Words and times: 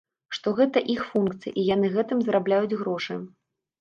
Што 0.35 0.53
гэта 0.59 0.81
іх 0.93 1.03
функцыя 1.11 1.53
і 1.59 1.67
яны 1.75 1.91
гэтым 1.97 2.19
зарабляюць 2.29 2.77
грошы. 2.85 3.23